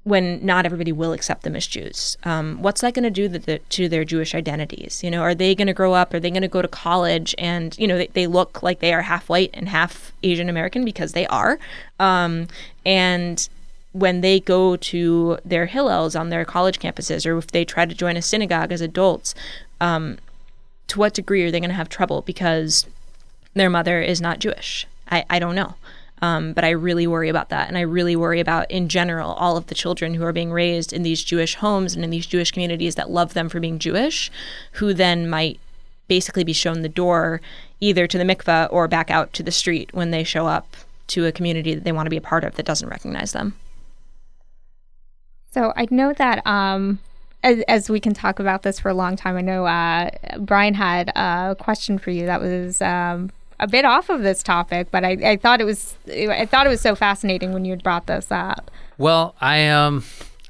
[0.03, 2.17] when not everybody will accept them as Jews.
[2.23, 5.03] Um, what's that going to do the, to their Jewish identities?
[5.03, 6.13] You know, are they going to grow up?
[6.13, 8.93] Are they going to go to college and you know they, they, look like they
[8.93, 11.59] are half white and half Asian American because they are,
[11.99, 12.47] um,
[12.85, 13.49] and
[13.91, 17.95] when they go to their hillels on their college campuses, or if they try to
[17.95, 19.33] join a synagogue as adults,
[19.81, 20.17] um,
[20.87, 22.85] to what degree are they going to have trouble because
[23.55, 24.85] their mother is not Jewish?
[25.09, 25.75] I, I don't know.
[26.21, 27.67] Um, but I really worry about that.
[27.67, 30.91] And I really worry about, in general, all of the children who are being raised
[30.91, 34.29] in these Jewish homes and in these Jewish communities that love them for being Jewish,
[34.73, 35.59] who then might
[36.07, 37.39] basically be shown the door
[37.79, 40.75] either to the mikveh or back out to the street when they show up
[41.07, 43.55] to a community that they want to be a part of that doesn't recognize them.
[45.51, 46.99] So I know that um,
[47.41, 50.75] as, as, we can talk about this for a long time, I know uh, Brian
[50.75, 55.03] had a question for you that was um, a bit off of this topic, but
[55.03, 58.31] I, I, thought it was I thought it was so fascinating when you brought this
[58.31, 58.71] up.
[58.97, 60.03] Well, I um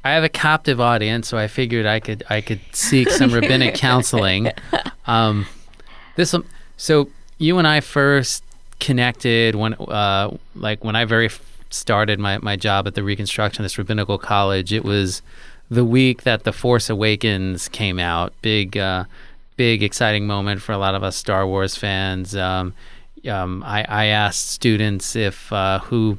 [0.03, 3.73] I have a captive audience, so I figured I could I could seek some rabbinic
[3.75, 4.51] counseling.
[5.07, 5.45] Um,
[6.15, 6.35] this
[6.77, 8.43] so you and I first
[8.79, 11.29] connected when uh like when I very
[11.69, 14.71] started my my job at the Reconstructionist Rabbinical College.
[14.71, 15.21] It was
[15.69, 18.33] the week that The Force Awakens came out.
[18.41, 19.05] Big, uh,
[19.55, 22.35] big, exciting moment for a lot of us Star Wars fans.
[22.35, 22.73] Um,
[23.27, 26.17] um, I, I, asked students if uh, who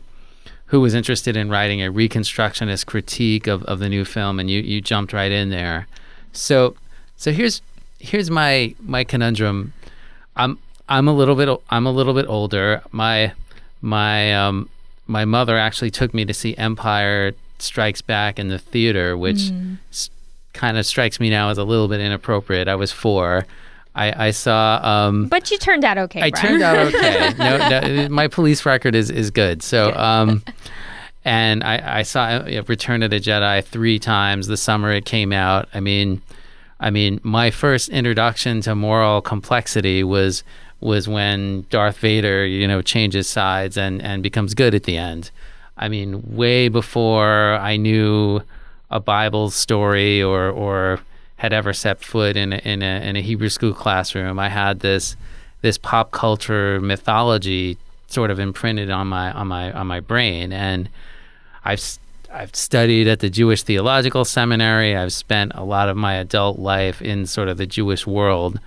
[0.66, 4.60] who was interested in writing a reconstructionist critique of, of the new film, and you,
[4.60, 5.88] you jumped right in there.
[6.32, 6.76] So
[7.16, 7.62] so here's
[7.98, 9.72] here's my my conundrum.
[10.36, 10.58] I'm
[10.88, 12.82] I'm a little bit I'm a little bit older.
[12.92, 13.32] My
[13.80, 14.68] my um,
[15.06, 19.78] my mother actually took me to see Empire Strikes Back in the theater, which mm.
[19.90, 20.10] s-
[20.52, 22.68] kind of strikes me now as a little bit inappropriate.
[22.68, 23.46] I was four.
[24.00, 24.80] I, I saw.
[24.82, 26.22] Um, but you turned out okay.
[26.22, 26.46] I Brian.
[26.46, 27.34] turned out okay.
[27.38, 29.62] no, no, my police record is is good.
[29.62, 30.42] So, um,
[31.24, 35.32] and I, I saw uh, Return of the Jedi three times the summer it came
[35.34, 35.68] out.
[35.74, 36.22] I mean,
[36.80, 40.44] I mean, my first introduction to moral complexity was
[40.80, 45.30] was when Darth Vader, you know, changes sides and and becomes good at the end.
[45.76, 48.40] I mean, way before I knew
[48.90, 51.00] a Bible story or or
[51.40, 54.80] had ever set foot in a, in a in a Hebrew school classroom, I had
[54.80, 55.16] this
[55.62, 60.90] this pop culture mythology sort of imprinted on my on my on my brain, and
[61.64, 61.82] I've
[62.30, 64.94] I've studied at the Jewish Theological Seminary.
[64.94, 68.60] I've spent a lot of my adult life in sort of the Jewish world,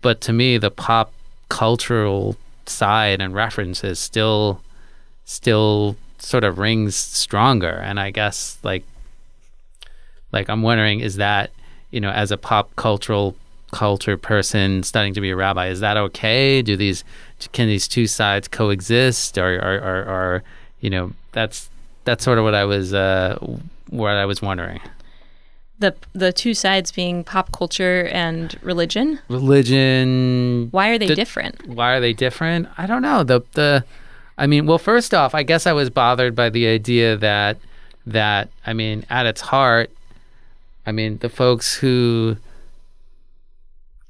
[0.00, 1.12] but to me, the pop
[1.50, 4.62] cultural side and references still
[5.26, 7.68] still sort of rings stronger.
[7.68, 8.84] And I guess like
[10.32, 11.50] like I'm wondering is that
[11.92, 13.36] you know as a pop cultural
[13.70, 16.60] culture person studying to be a rabbi is that okay?
[16.60, 17.04] Do these
[17.52, 20.42] can these two sides coexist or or, or, or
[20.80, 21.70] you know that's
[22.04, 23.38] that's sort of what I was uh,
[23.90, 24.80] what I was wondering.
[25.78, 29.18] The the two sides being pop culture and religion.
[29.28, 30.68] Religion.
[30.70, 31.66] Why are they the, different?
[31.66, 32.68] Why are they different?
[32.78, 33.24] I don't know.
[33.24, 33.84] The the
[34.38, 37.58] I mean, well, first off, I guess I was bothered by the idea that
[38.06, 39.90] that I mean, at its heart,
[40.86, 42.36] I mean, the folks who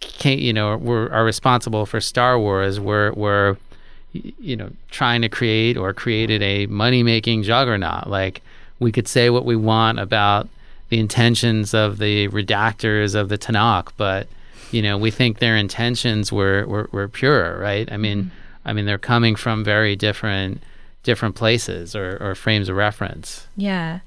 [0.00, 3.58] can't, you know, were are responsible for Star Wars were were
[4.12, 8.08] you know trying to create or created a money making juggernaut.
[8.08, 8.42] Like
[8.78, 10.48] we could say what we want about
[10.88, 14.28] the intentions of the redactors of the Tanakh, but
[14.70, 17.90] you know, we think their intentions were were, were pure, right?
[17.90, 18.24] I mean.
[18.24, 20.62] Mm-hmm I mean, they're coming from very different
[21.02, 23.48] different places or, or frames of reference.
[23.56, 24.00] Yeah.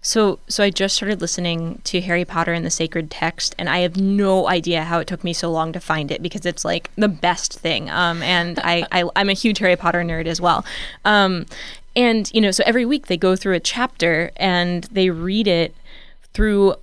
[0.00, 3.78] So so I just started listening to Harry Potter and the Sacred Text, and I
[3.78, 6.90] have no idea how it took me so long to find it because it's like
[6.96, 7.90] the best thing.
[7.90, 10.64] Um, and I, I am a huge Harry Potter nerd as well.
[11.04, 11.46] Um,
[11.96, 15.74] and you know, so every week they go through a chapter and they read it
[16.32, 16.74] through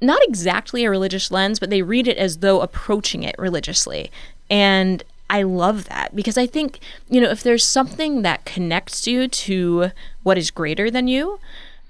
[0.00, 4.10] not exactly a religious lens, but they read it as though approaching it religiously.
[4.50, 9.28] And I love that because I think, you know, if there's something that connects you
[9.28, 9.90] to
[10.22, 11.38] what is greater than you,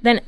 [0.01, 0.21] then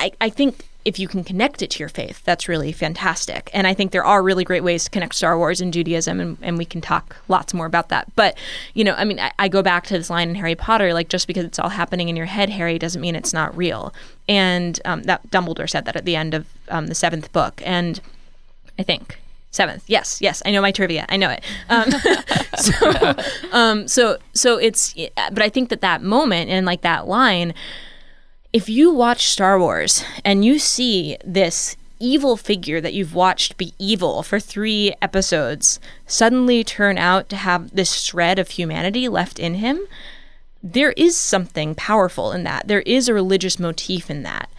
[0.00, 3.50] I, I think if you can connect it to your faith, that's really fantastic.
[3.52, 6.38] And I think there are really great ways to connect Star Wars and Judaism, and,
[6.40, 8.08] and we can talk lots more about that.
[8.16, 8.38] But,
[8.72, 11.10] you know, I mean, I, I, go back to this line in Harry Potter like,
[11.10, 13.92] just because it's all happening in your head, Harry, doesn't mean it's not real.
[14.26, 17.60] And um, that Dumbledore said that at the end of um, the seventh book.
[17.64, 18.00] And
[18.78, 19.18] I think
[19.52, 21.06] Seventh, yes, yes, I know my trivia.
[21.08, 21.42] I know it.
[21.68, 21.90] Um,
[22.56, 23.14] so,
[23.50, 24.94] um, so, so it's.
[25.16, 27.52] But I think that that moment and like that line,
[28.52, 33.74] if you watch Star Wars and you see this evil figure that you've watched be
[33.78, 39.54] evil for three episodes suddenly turn out to have this shred of humanity left in
[39.54, 39.80] him,
[40.62, 42.66] there is something powerful in that.
[42.66, 44.50] There is a religious motif in that.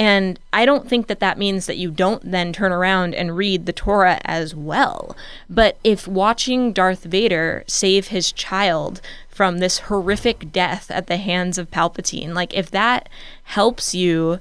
[0.00, 3.66] And I don't think that that means that you don't then turn around and read
[3.66, 5.14] the Torah as well.
[5.50, 11.58] But if watching Darth Vader save his child from this horrific death at the hands
[11.58, 13.10] of Palpatine, like if that
[13.42, 14.40] helps you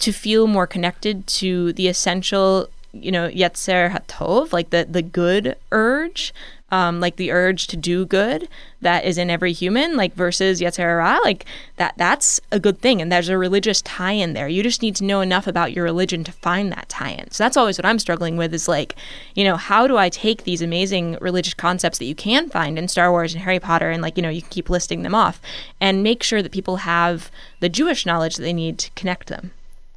[0.00, 5.54] to feel more connected to the essential, you know, Yetzer Hatov, like the, the good
[5.70, 6.34] urge,
[6.70, 8.48] um, like the urge to do good
[8.80, 11.44] that is in every human, like versus Yetzer Hara, like
[11.76, 13.00] that that's a good thing.
[13.00, 14.48] And there's a religious tie in there.
[14.48, 17.30] You just need to know enough about your religion to find that tie in.
[17.30, 18.96] So that's always what I'm struggling with is like,
[19.34, 22.88] you know, how do I take these amazing religious concepts that you can find in
[22.88, 25.40] Star Wars and Harry Potter and like, you know, you can keep listing them off
[25.80, 29.52] and make sure that people have the Jewish knowledge that they need to connect them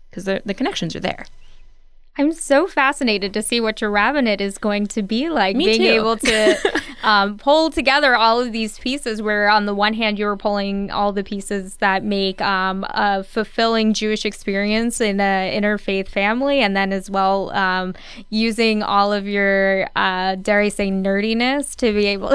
[0.09, 1.25] because the connections are there.
[2.19, 5.55] I'm so fascinated to see what your rabbinate is going to be like.
[5.55, 5.87] Me being too.
[5.87, 10.35] able to um, pull together all of these pieces, where on the one hand, you're
[10.35, 16.59] pulling all the pieces that make um, a fulfilling Jewish experience in an interfaith family,
[16.59, 17.95] and then as well um,
[18.29, 22.31] using all of your, uh, dare I say, nerdiness to be able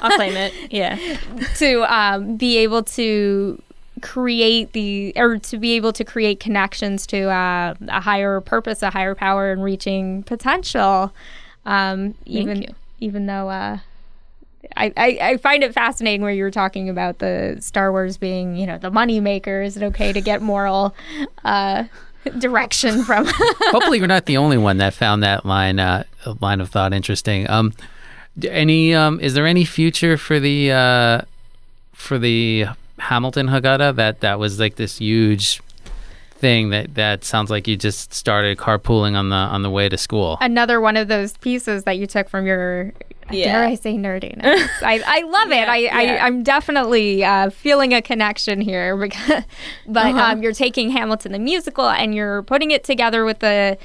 [0.00, 0.54] I'll claim it.
[0.70, 0.96] Yeah.
[1.56, 3.60] to um, be able to
[4.00, 8.90] create the or to be able to create connections to uh, a higher purpose, a
[8.90, 11.12] higher power, and reaching potential.
[11.66, 12.68] Um, even you.
[13.00, 13.78] even though uh,
[14.76, 18.56] I, I I find it fascinating where you were talking about the Star Wars being
[18.56, 19.62] you know the money maker.
[19.62, 20.94] Is it okay to get moral?
[21.44, 21.84] Uh,
[22.38, 23.26] direction from
[23.70, 26.04] Hopefully, you're not the only one that found that line uh,
[26.40, 27.48] line of thought interesting.
[27.48, 27.72] Um,
[28.42, 31.20] any um, is there any future for the uh,
[31.92, 32.66] for the
[32.98, 33.96] Hamilton Haggadah?
[33.96, 35.60] That that was like this huge
[36.36, 39.96] thing that that sounds like you just started carpooling on the on the way to
[39.96, 40.36] school.
[40.40, 42.92] another one of those pieces that you took from your
[43.30, 43.52] Yeah.
[43.60, 44.42] dare I say nerdiness.
[44.82, 45.68] I, I love it.
[45.68, 45.96] I, yeah.
[45.96, 49.44] I I'm definitely uh, feeling a connection here because
[49.86, 50.32] but Uh-huh.
[50.32, 53.78] um, you're taking Hamilton the musical and you're putting it together with the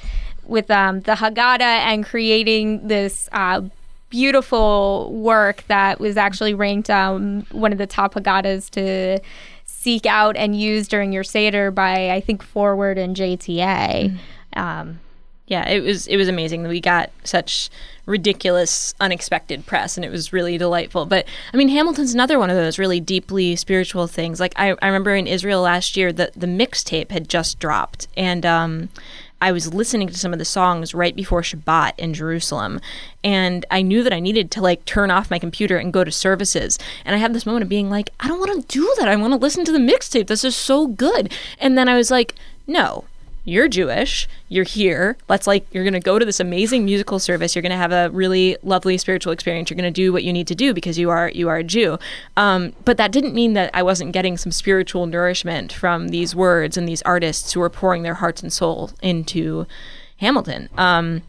[0.44, 3.62] with um, the Haggadah and creating this uh,
[4.10, 9.20] beautiful work that was actually ranked um, one of the top Haggadahs to
[9.66, 14.18] seek out and use during your Seder by I think Forward and JTA.
[14.56, 15.00] Um,
[15.50, 17.72] yeah, it was it was amazing that we got such
[18.06, 21.08] ridiculous, unexpected press, and it was really delightful.
[21.08, 24.40] But I mean, Hamilton's another one of those really deeply spiritual things.
[24.40, 28.46] Like I, I remember in Israel last year, the the mixtape had just dropped, and
[28.46, 28.90] um,
[29.42, 32.80] I was listening to some of the songs right before Shabbat in Jerusalem,
[33.24, 36.12] and I knew that I needed to like turn off my computer and go to
[36.12, 36.78] services.
[37.06, 39.08] And I had this moment of being like, I don't want to do that.
[39.08, 40.28] I want to listen to the mixtape.
[40.28, 41.34] This is so good.
[41.60, 42.36] And then I was like,
[42.68, 43.06] no,
[43.50, 45.18] you're Jewish, you're here.
[45.28, 47.56] Let's like, you're going to go to this amazing musical service.
[47.56, 49.70] You're going to have a really lovely spiritual experience.
[49.70, 51.64] You're going to do what you need to do because you are you are a
[51.64, 51.98] Jew.
[52.38, 56.78] Um, but that didn't mean that I wasn't getting some spiritual nourishment from these words
[56.78, 59.66] and these artists who were pouring their hearts and soul into
[60.18, 60.70] Hamilton.
[60.78, 61.24] Um,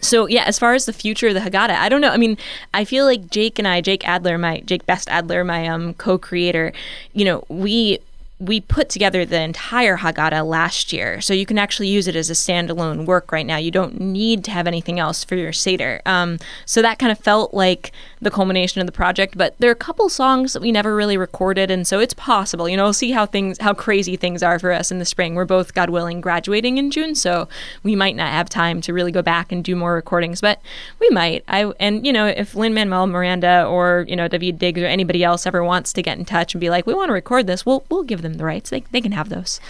[0.00, 2.10] so yeah, as far as the future of the Haggadah, I don't know.
[2.10, 2.38] I mean,
[2.72, 6.72] I feel like Jake and I, Jake Adler, my Jake Best Adler, my um, co-creator,
[7.12, 7.98] you know, we
[8.40, 12.30] we put together the entire Haggadah last year, so you can actually use it as
[12.30, 13.58] a standalone work right now.
[13.58, 16.00] You don't need to have anything else for your Seder.
[16.06, 19.36] Um, so that kind of felt like the culmination of the project.
[19.36, 22.66] But there are a couple songs that we never really recorded, and so it's possible.
[22.66, 25.34] You know, we'll see how things, how crazy things are for us in the spring.
[25.34, 27.46] We're both, God willing, graduating in June, so
[27.82, 30.60] we might not have time to really go back and do more recordings, but
[30.98, 31.44] we might.
[31.46, 35.22] I and you know, if Lin Manuel Miranda or you know Daveed Diggs or anybody
[35.22, 37.66] else ever wants to get in touch and be like, we want to record this,
[37.66, 38.70] we'll we'll give them the rights.
[38.70, 39.60] They they can have those.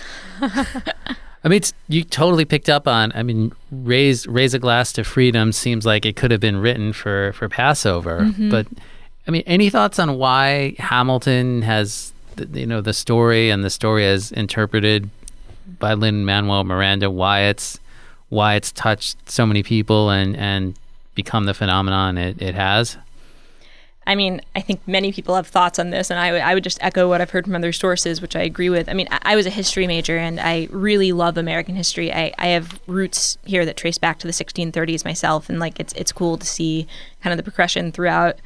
[1.43, 3.13] I mean, it's, you totally picked up on.
[3.15, 6.93] I mean, raise raise a glass to freedom seems like it could have been written
[6.93, 8.21] for for Passover.
[8.21, 8.51] Mm-hmm.
[8.51, 8.67] But
[9.27, 13.71] I mean, any thoughts on why Hamilton has the, you know the story and the
[13.71, 15.09] story as interpreted
[15.79, 17.11] by Lin Manuel Miranda?
[17.11, 17.81] Why it's
[18.29, 20.75] why it's touched so many people and and
[21.15, 22.99] become the phenomenon it, it has.
[24.11, 26.79] I mean, I think many people have thoughts on this, and I would- would just
[26.83, 28.89] echo what I've heard from other sources, which I agree with.
[28.89, 32.13] I mean, I, I was a history major, and I really love American history.
[32.13, 35.93] I, I have roots here that trace back to the 1630s myself, and like it's
[35.93, 36.89] it's cool to see
[37.23, 38.37] kind of the progression throughout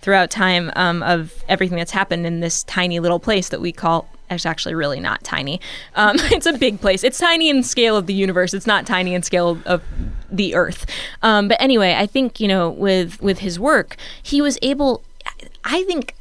[0.00, 4.08] throughout time um, of everything that's happened in this tiny little place that we call.
[4.28, 5.60] It's actually really not tiny.
[5.94, 7.04] Um, it's a big place.
[7.04, 8.54] It's tiny in scale of the universe.
[8.54, 9.82] It's not tiny in scale of
[10.30, 10.86] the Earth.
[11.22, 15.02] Um, but anyway, I think you know with with his work, he was able.
[15.64, 16.14] I think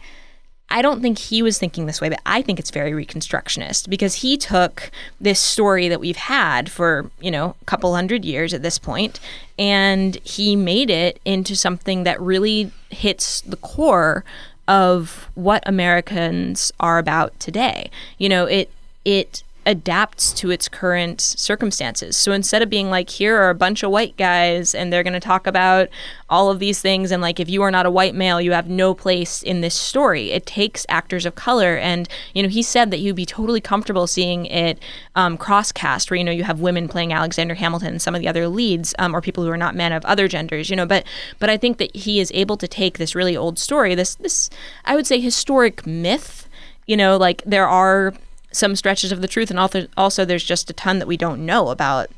[0.72, 4.16] I don't think he was thinking this way, but I think it's very reconstructionist because
[4.16, 4.90] he took
[5.20, 9.20] this story that we've had for, you know, a couple hundred years at this point
[9.60, 14.24] and he made it into something that really hits the core
[14.68, 17.92] of what Americans are about today.
[18.18, 18.72] You know, it
[19.04, 22.18] it adapts to its current circumstances.
[22.18, 25.14] So instead of being like, here are a bunch of white guys and they're going
[25.14, 25.88] to talk about
[26.30, 28.70] all of these things, and like, if you are not a white male, you have
[28.70, 31.78] no place in this story, it takes actors of color.
[31.78, 34.80] And, you know, he said that he'd be totally comfortable seeing it
[35.16, 38.22] um, cross cast, where, you know, you have women playing Alexander Hamilton and some of
[38.22, 40.88] the other leads, um, or people who are not men of other genders, you know.
[40.88, 41.06] But,
[41.38, 44.50] but I think that he is able to take this really old story, this, this,
[44.86, 46.48] I would say, historic myth.
[46.88, 48.14] You know, like there are
[48.52, 49.60] some stretches of the truth, and
[49.98, 52.10] also, there's just a ton that we don't know about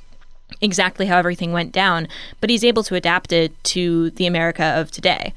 [0.61, 2.07] exactly how everything went down.
[2.41, 5.33] But he's able to adapt it to the America of today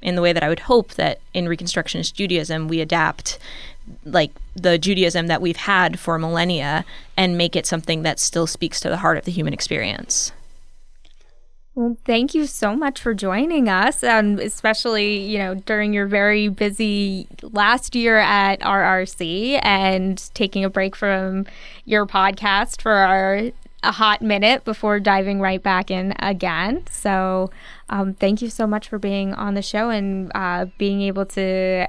[0.00, 3.38] in the way that I would hope that in Reconstructionist Judaism we adapt
[4.04, 6.84] like the Judaism that we've had for millennia
[7.16, 10.30] and make it something that still speaks to the heart of the human experience.
[11.78, 16.48] Well, thank you so much for joining us, and especially you know during your very
[16.48, 21.46] busy last year at RRC and taking a break from
[21.84, 23.52] your podcast for our
[23.84, 26.82] a hot minute before diving right back in again.
[26.90, 27.52] So,
[27.90, 31.86] um, thank you so much for being on the show and uh, being able to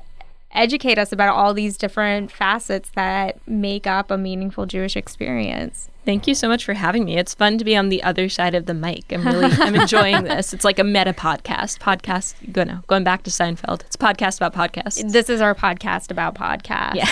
[0.52, 5.89] educate us about all these different facets that make up a meaningful Jewish experience.
[6.06, 7.18] Thank you so much for having me.
[7.18, 9.12] It's fun to be on the other side of the mic.
[9.12, 10.54] I'm really I'm enjoying this.
[10.54, 11.80] It's like a meta podcast.
[11.80, 13.82] Podcast go no, going back to Seinfeld.
[13.82, 15.12] It's a podcast about podcasts.
[15.12, 16.95] This is our podcast about podcasts.
[16.95, 17.12] Yeah.